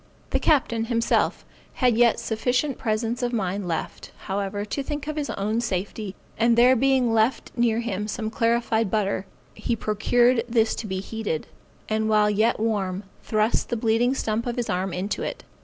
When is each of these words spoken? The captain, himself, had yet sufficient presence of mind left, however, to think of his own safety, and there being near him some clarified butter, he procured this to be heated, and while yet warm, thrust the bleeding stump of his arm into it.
The 0.31 0.39
captain, 0.39 0.85
himself, 0.85 1.45
had 1.73 1.95
yet 1.95 2.19
sufficient 2.19 2.79
presence 2.79 3.21
of 3.21 3.31
mind 3.31 3.67
left, 3.67 4.11
however, 4.25 4.65
to 4.65 4.81
think 4.81 5.05
of 5.05 5.15
his 5.15 5.29
own 5.29 5.61
safety, 5.61 6.15
and 6.39 6.57
there 6.57 6.75
being 6.75 7.15
near 7.55 7.81
him 7.81 8.07
some 8.07 8.31
clarified 8.31 8.89
butter, 8.89 9.27
he 9.53 9.75
procured 9.75 10.43
this 10.49 10.73
to 10.77 10.87
be 10.87 11.01
heated, 11.01 11.45
and 11.87 12.09
while 12.09 12.31
yet 12.31 12.59
warm, 12.59 13.03
thrust 13.21 13.69
the 13.69 13.77
bleeding 13.77 14.15
stump 14.15 14.47
of 14.47 14.55
his 14.55 14.71
arm 14.71 14.91
into 14.91 15.21
it. 15.21 15.43